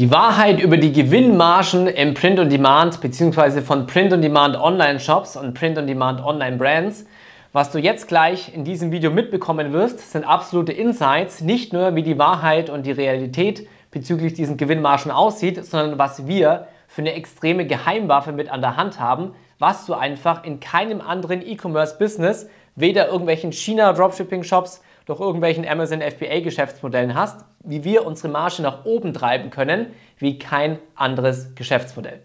[0.00, 3.60] Die Wahrheit über die Gewinnmargen im Print on Demand bzw.
[3.60, 7.04] von Print on Demand Online Shops und Print on Demand Online Brands.
[7.52, 12.02] Was du jetzt gleich in diesem Video mitbekommen wirst, sind absolute Insights, nicht nur wie
[12.02, 17.66] die Wahrheit und die Realität bezüglich diesen Gewinnmargen aussieht, sondern was wir für eine extreme
[17.66, 23.52] Geheimwaffe mit an der Hand haben, was du einfach in keinem anderen E-Commerce-Business, weder irgendwelchen
[23.52, 29.88] China-Dropshipping-Shops noch irgendwelchen Amazon FBA-Geschäftsmodellen hast, wie wir unsere Marge nach oben treiben können,
[30.18, 32.20] wie kein anderes Geschäftsmodell.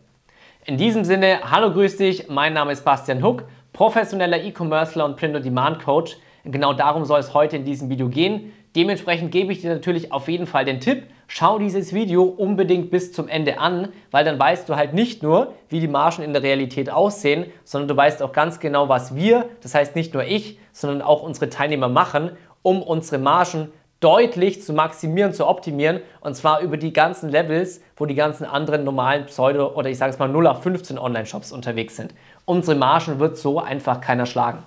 [0.66, 6.18] In diesem Sinne, hallo, grüß dich, mein Name ist Bastian Huck, professioneller E-Commercer und Print-on-Demand-Coach.
[6.44, 8.52] Genau darum soll es heute in diesem Video gehen.
[8.76, 13.14] Dementsprechend gebe ich dir natürlich auf jeden Fall den Tipp, schau dieses Video unbedingt bis
[13.14, 16.44] zum Ende an, weil dann weißt du halt nicht nur, wie die Margen in der
[16.44, 20.60] Realität aussehen, sondern du weißt auch ganz genau, was wir, das heißt nicht nur ich,
[20.74, 22.32] sondern auch unsere Teilnehmer machen,
[22.66, 28.08] um unsere Margen deutlich zu maximieren, zu optimieren und zwar über die ganzen Levels, wo
[28.08, 31.96] die ganzen anderen normalen Pseudo- oder ich sage es mal 0 auf 15 Online-Shops unterwegs
[31.96, 32.16] sind.
[32.46, 34.64] Unsere Margen wird so einfach keiner schlagen.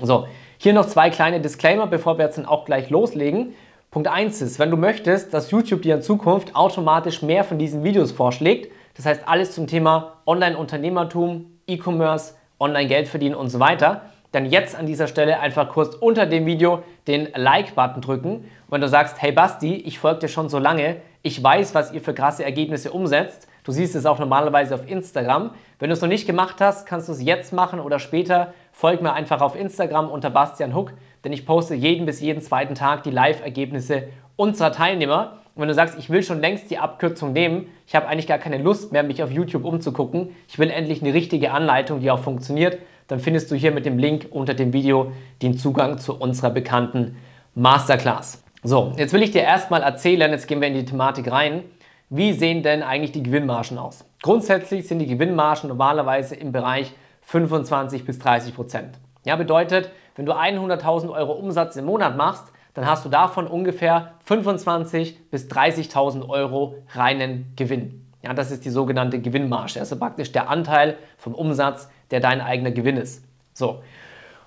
[0.00, 3.54] So, hier noch zwei kleine Disclaimer, bevor wir jetzt dann auch gleich loslegen.
[3.90, 7.84] Punkt 1 ist, wenn du möchtest, dass YouTube dir in Zukunft automatisch mehr von diesen
[7.84, 14.46] Videos vorschlägt, das heißt alles zum Thema Online-Unternehmertum, E-Commerce, Online-Geld verdienen und so weiter, dann
[14.46, 18.50] jetzt an dieser Stelle einfach kurz unter dem Video den Like-Button drücken.
[18.68, 22.00] Wenn du sagst, hey Basti, ich folge dir schon so lange, ich weiß, was ihr
[22.00, 23.46] für krasse Ergebnisse umsetzt.
[23.64, 25.52] Du siehst es auch normalerweise auf Instagram.
[25.78, 28.54] Wenn du es noch nicht gemacht hast, kannst du es jetzt machen oder später.
[28.72, 30.92] Folg mir einfach auf Instagram unter Bastian Huck,
[31.24, 35.38] denn ich poste jeden bis jeden zweiten Tag die Live-Ergebnisse unserer Teilnehmer.
[35.54, 38.38] Und wenn du sagst, ich will schon längst die Abkürzung nehmen, ich habe eigentlich gar
[38.38, 42.20] keine Lust mehr, mich auf YouTube umzugucken, ich will endlich eine richtige Anleitung, die auch
[42.20, 46.50] funktioniert, dann findest du hier mit dem Link unter dem Video den Zugang zu unserer
[46.50, 47.16] bekannten
[47.54, 48.42] Masterclass.
[48.62, 51.64] So, jetzt will ich dir erstmal erzählen, jetzt gehen wir in die Thematik rein,
[52.10, 54.04] wie sehen denn eigentlich die Gewinnmargen aus?
[54.22, 56.92] Grundsätzlich sind die Gewinnmargen normalerweise im Bereich
[57.22, 58.98] 25 bis 30 Prozent.
[59.24, 64.12] Ja, bedeutet, wenn du 100.000 Euro Umsatz im Monat machst, dann hast du davon ungefähr
[64.24, 68.01] 25 bis 30.000 Euro reinen Gewinn.
[68.22, 72.70] Ja, das ist die sogenannte Gewinnmarge, also praktisch der Anteil vom Umsatz, der dein eigener
[72.70, 73.24] Gewinn ist.
[73.52, 73.82] So.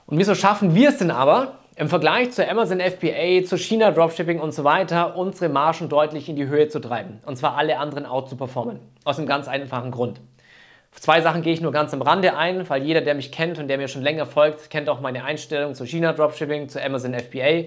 [0.05, 4.39] Und wieso schaffen wir es denn aber, im Vergleich zu Amazon FBA, zu China Dropshipping
[4.39, 7.19] und so weiter, unsere Margen deutlich in die Höhe zu treiben.
[7.25, 8.79] Und zwar alle anderen out zu performen.
[9.03, 10.21] Aus einem ganz einfachen Grund.
[10.93, 13.59] Auf zwei Sachen gehe ich nur ganz am Rande ein, weil jeder, der mich kennt
[13.59, 17.13] und der mir schon länger folgt, kennt auch meine Einstellung zu China Dropshipping, zu Amazon
[17.13, 17.65] FBA.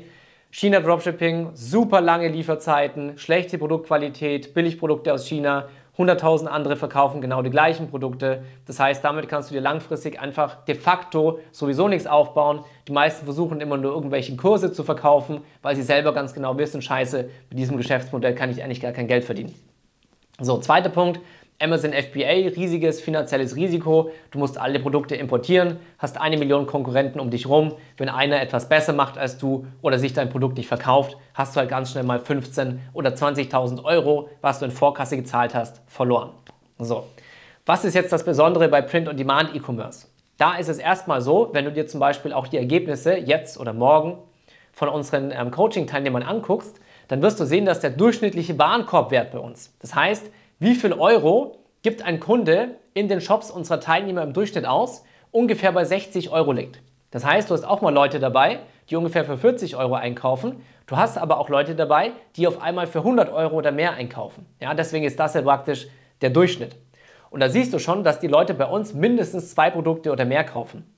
[0.50, 7.50] China Dropshipping, super lange Lieferzeiten, schlechte Produktqualität, Billigprodukte aus China, 100.000 andere verkaufen genau die
[7.50, 8.44] gleichen Produkte.
[8.66, 12.60] Das heißt, damit kannst du dir langfristig einfach de facto sowieso nichts aufbauen.
[12.86, 16.82] Die meisten versuchen immer nur irgendwelche Kurse zu verkaufen, weil sie selber ganz genau wissen,
[16.82, 19.54] scheiße, mit diesem Geschäftsmodell kann ich eigentlich gar kein Geld verdienen.
[20.40, 21.18] So, zweiter Punkt,
[21.60, 24.12] Amazon FBA, riesiges finanzielles Risiko.
[24.30, 27.74] Du musst alle Produkte importieren, hast eine Million Konkurrenten um dich rum.
[27.96, 31.60] Wenn einer etwas besser macht als du oder sich dein Produkt nicht verkauft, hast du
[31.60, 36.30] halt ganz schnell mal 15 oder 20.000 Euro, was du in Vorkasse gezahlt hast, verloren.
[36.78, 37.06] So,
[37.66, 40.06] was ist jetzt das Besondere bei Print-on-Demand E-Commerce?
[40.36, 43.72] Da ist es erstmal so, wenn du dir zum Beispiel auch die Ergebnisse jetzt oder
[43.72, 44.18] morgen
[44.72, 49.74] von unseren ähm, Coaching-Teilnehmern anguckst, dann wirst du sehen, dass der durchschnittliche Warenkorbwert bei uns,
[49.80, 50.30] das heißt,
[50.60, 55.04] wie viel Euro gibt ein Kunde in den Shops unserer Teilnehmer im Durchschnitt aus?
[55.30, 56.80] Ungefähr bei 60 Euro liegt.
[57.12, 58.58] Das heißt, du hast auch mal Leute dabei,
[58.90, 60.60] die ungefähr für 40 Euro einkaufen.
[60.86, 64.46] Du hast aber auch Leute dabei, die auf einmal für 100 Euro oder mehr einkaufen.
[64.60, 65.86] Ja, deswegen ist das ja praktisch
[66.22, 66.74] der Durchschnitt.
[67.30, 70.42] Und da siehst du schon, dass die Leute bei uns mindestens zwei Produkte oder mehr
[70.42, 70.92] kaufen.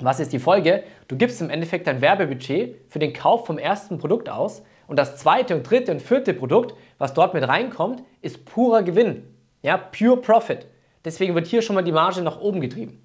[0.00, 0.82] Was ist die Folge?
[1.06, 5.16] Du gibst im Endeffekt dein Werbebudget für den Kauf vom ersten Produkt aus und das
[5.16, 9.22] zweite und dritte und vierte Produkt, was dort mit reinkommt, ist purer Gewinn.
[9.62, 10.66] Ja, pure Profit.
[11.04, 13.00] Deswegen wird hier schon mal die Marge nach oben getrieben.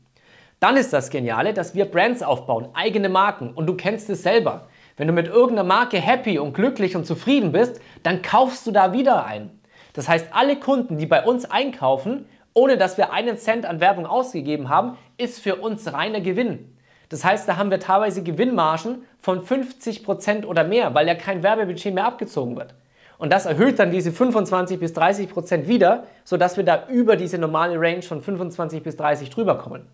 [0.59, 4.67] Dann ist das Geniale, dass wir Brands aufbauen, eigene Marken und du kennst es selber.
[4.95, 8.93] Wenn du mit irgendeiner Marke happy und glücklich und zufrieden bist, dann kaufst du da
[8.93, 9.59] wieder ein.
[9.91, 14.05] Das heißt, alle Kunden, die bei uns einkaufen, ohne dass wir einen Cent an Werbung
[14.05, 16.72] ausgegeben haben, ist für uns reiner Gewinn.
[17.13, 21.93] Das heißt, da haben wir teilweise Gewinnmargen von 50% oder mehr, weil ja kein Werbebudget
[21.93, 22.73] mehr abgezogen wird.
[23.19, 27.79] Und das erhöht dann diese 25 bis 30% wieder, sodass wir da über diese normale
[27.79, 29.85] Range von 25 bis 30 drüber kommen.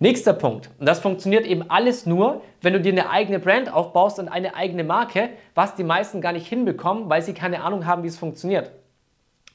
[0.00, 0.70] Nächster Punkt.
[0.80, 4.56] Und das funktioniert eben alles nur, wenn du dir eine eigene Brand aufbaust und eine
[4.56, 8.18] eigene Marke, was die meisten gar nicht hinbekommen, weil sie keine Ahnung haben, wie es
[8.18, 8.72] funktioniert.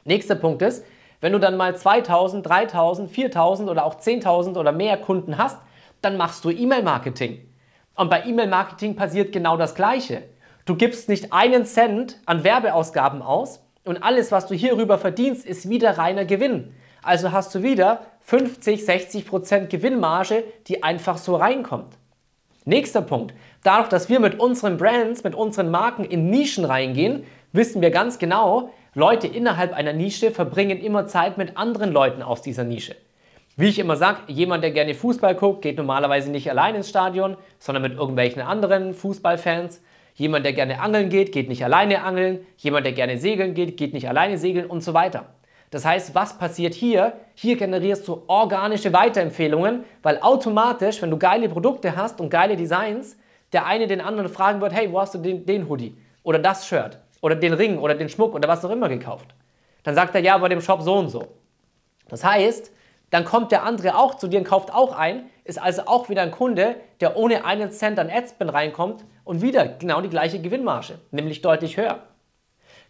[0.05, 0.85] Nächster Punkt ist,
[1.19, 5.59] wenn du dann mal 2000, 3000, 4000 oder auch 10.000 oder mehr Kunden hast,
[6.01, 7.45] dann machst du E-Mail-Marketing.
[7.95, 10.23] Und bei E-Mail-Marketing passiert genau das Gleiche.
[10.65, 15.67] Du gibst nicht einen Cent an Werbeausgaben aus, Und alles, was du hierüber verdienst, ist
[15.69, 16.75] wieder reiner Gewinn.
[17.01, 21.97] Also hast du wieder 50, 60 Prozent Gewinnmarge, die einfach so reinkommt.
[22.65, 23.33] Nächster Punkt.
[23.63, 28.19] Dadurch, dass wir mit unseren Brands, mit unseren Marken in Nischen reingehen, wissen wir ganz
[28.19, 32.95] genau, Leute innerhalb einer Nische verbringen immer Zeit mit anderen Leuten aus dieser Nische.
[33.59, 37.35] Wie ich immer sage, jemand, der gerne Fußball guckt, geht normalerweise nicht allein ins Stadion,
[37.57, 39.81] sondern mit irgendwelchen anderen Fußballfans.
[40.15, 42.39] Jemand, der gerne angeln geht, geht nicht alleine angeln.
[42.55, 45.25] Jemand, der gerne segeln geht, geht nicht alleine segeln und so weiter.
[45.71, 47.11] Das heißt, was passiert hier?
[47.35, 53.17] Hier generierst du organische Weiterempfehlungen, weil automatisch, wenn du geile Produkte hast und geile Designs,
[53.51, 56.65] der eine den anderen fragen wird, hey, wo hast du den, den Hoodie oder das
[56.65, 59.35] Shirt oder den Ring oder den Schmuck oder was auch immer gekauft?
[59.83, 61.27] Dann sagt er, ja, bei dem Shop so und so.
[62.07, 62.71] Das heißt,
[63.09, 66.21] dann kommt der andere auch zu dir und kauft auch ein, ist also auch wieder
[66.21, 70.99] ein Kunde, der ohne einen Cent an Adspend reinkommt und wieder genau die gleiche Gewinnmarge,
[71.11, 72.03] nämlich deutlich höher.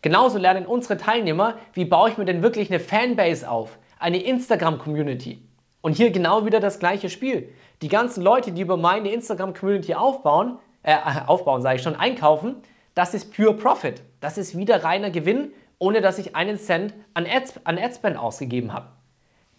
[0.01, 5.41] Genauso lernen unsere Teilnehmer, wie baue ich mir denn wirklich eine Fanbase auf, eine Instagram-Community.
[5.81, 7.49] Und hier genau wieder das gleiche Spiel.
[7.81, 10.95] Die ganzen Leute, die über meine Instagram-Community aufbauen, äh,
[11.27, 12.57] aufbauen sage ich schon, einkaufen,
[12.95, 14.01] das ist pure Profit.
[14.19, 18.87] Das ist wieder reiner Gewinn, ohne dass ich einen Cent an, Ads, an ausgegeben habe.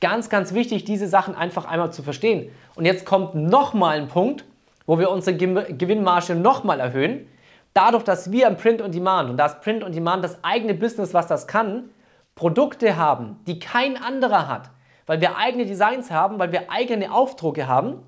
[0.01, 2.51] Ganz, ganz wichtig, diese Sachen einfach einmal zu verstehen.
[2.75, 4.45] Und jetzt kommt nochmal ein Punkt,
[4.87, 7.27] wo wir unsere Gewinnmarge nochmal erhöhen,
[7.75, 10.75] dadurch, dass wir im Print on Demand, und da ist Print on Demand das eigene
[10.75, 11.91] Business, was das kann,
[12.35, 14.71] Produkte haben, die kein anderer hat,
[15.07, 18.03] weil wir eigene Designs haben, weil wir eigene Aufdrucke haben,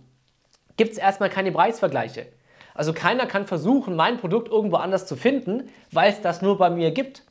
[0.76, 2.26] gibt es erstmal keine Preisvergleiche.
[2.74, 6.70] Also keiner kann versuchen, mein Produkt irgendwo anders zu finden, weil es das nur bei
[6.70, 7.24] mir gibt.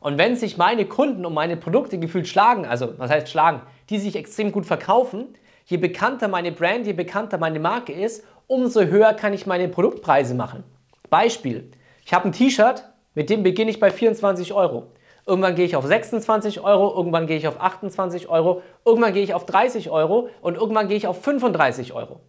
[0.00, 3.60] Und wenn sich meine Kunden um meine Produkte gefühlt schlagen, also was heißt schlagen,
[3.90, 5.28] die sich extrem gut verkaufen,
[5.66, 10.34] je bekannter meine Brand, je bekannter meine Marke ist, umso höher kann ich meine Produktpreise
[10.34, 10.64] machen.
[11.10, 11.70] Beispiel,
[12.04, 14.92] ich habe ein T-Shirt, mit dem beginne ich bei 24 Euro.
[15.26, 19.34] Irgendwann gehe ich auf 26 Euro, irgendwann gehe ich auf 28 Euro, irgendwann gehe ich
[19.34, 22.20] auf 30 Euro und irgendwann gehe ich auf 35 Euro.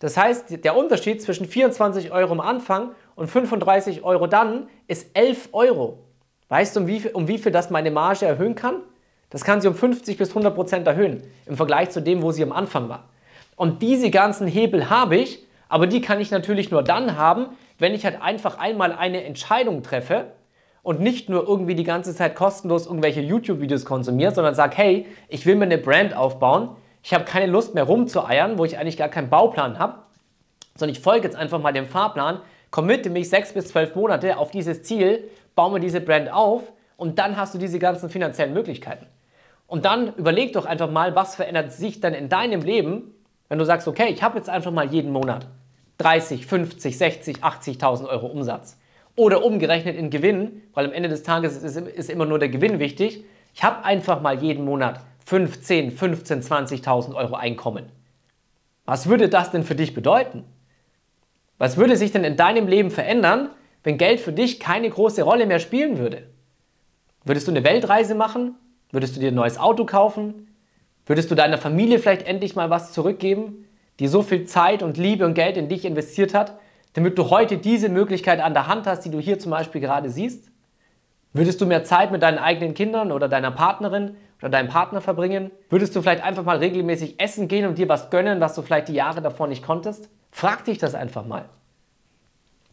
[0.00, 5.50] Das heißt, der Unterschied zwischen 24 Euro am Anfang und 35 Euro dann ist 11
[5.52, 6.03] Euro.
[6.54, 8.76] Weißt du, um wie, viel, um wie viel das meine Marge erhöhen kann?
[9.28, 12.44] Das kann sie um 50 bis 100 Prozent erhöhen im Vergleich zu dem, wo sie
[12.44, 13.08] am Anfang war.
[13.56, 17.46] Und diese ganzen Hebel habe ich, aber die kann ich natürlich nur dann haben,
[17.80, 20.26] wenn ich halt einfach einmal eine Entscheidung treffe
[20.84, 25.46] und nicht nur irgendwie die ganze Zeit kostenlos irgendwelche YouTube-Videos konsumiere, sondern sage, hey, ich
[25.46, 26.68] will mir eine Brand aufbauen,
[27.02, 30.04] ich habe keine Lust mehr rumzueiern, wo ich eigentlich gar keinen Bauplan habe,
[30.76, 32.42] sondern ich folge jetzt einfach mal dem Fahrplan,
[32.74, 37.20] committe mich sechs bis zwölf Monate auf dieses Ziel, baue mir diese Brand auf und
[37.20, 39.06] dann hast du diese ganzen finanziellen Möglichkeiten.
[39.68, 43.14] Und dann überleg doch einfach mal, was verändert sich dann in deinem Leben,
[43.48, 45.46] wenn du sagst, okay, ich habe jetzt einfach mal jeden Monat
[45.98, 48.76] 30, 50, 60, 80.000 Euro Umsatz.
[49.14, 52.80] Oder umgerechnet in Gewinn, weil am Ende des Tages ist, ist immer nur der Gewinn
[52.80, 53.24] wichtig.
[53.54, 57.84] Ich habe einfach mal jeden Monat 15, 15, 20.000 Euro Einkommen.
[58.84, 60.42] Was würde das denn für dich bedeuten?
[61.58, 63.50] Was würde sich denn in deinem Leben verändern,
[63.82, 66.28] wenn Geld für dich keine große Rolle mehr spielen würde?
[67.24, 68.56] Würdest du eine Weltreise machen?
[68.90, 70.48] Würdest du dir ein neues Auto kaufen?
[71.06, 73.64] Würdest du deiner Familie vielleicht endlich mal was zurückgeben?
[74.00, 76.58] die so viel Zeit und Liebe und Geld in dich investiert hat,
[76.94, 80.10] damit du heute diese Möglichkeit an der Hand hast, die du hier zum Beispiel gerade
[80.10, 80.50] siehst?
[81.32, 85.50] Würdest du mehr Zeit mit deinen eigenen Kindern oder deiner Partnerin oder deinem Partner verbringen?
[85.70, 88.88] Würdest du vielleicht einfach mal regelmäßig essen gehen und dir was gönnen, was du vielleicht
[88.88, 90.10] die Jahre davor nicht konntest?
[90.30, 91.46] Frag dich das einfach mal.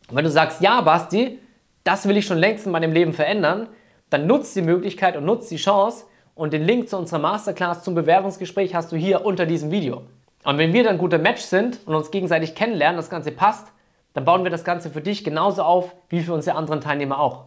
[0.09, 1.39] Und wenn du sagst, ja, Basti,
[1.85, 3.69] das will ich schon längst in meinem Leben verändern,
[4.09, 6.03] dann nutzt die Möglichkeit und nutzt die Chance
[6.35, 10.03] und den Link zu unserer Masterclass zum Bewerbungsgespräch hast du hier unter diesem Video.
[10.43, 13.67] Und wenn wir dann guter Match sind und uns gegenseitig kennenlernen, das Ganze passt,
[14.13, 17.45] dann bauen wir das Ganze für dich genauso auf wie für unsere anderen Teilnehmer auch.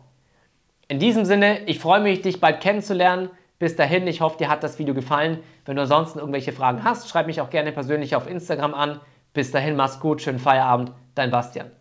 [0.88, 3.28] In diesem Sinne, ich freue mich, dich bald kennenzulernen.
[3.64, 5.38] Bis dahin, ich hoffe, dir hat das Video gefallen.
[5.64, 9.00] Wenn du ansonsten irgendwelche Fragen hast, schreib mich auch gerne persönlich auf Instagram an.
[9.32, 11.74] Bis dahin, mach's gut, schönen Feierabend, dein Bastian.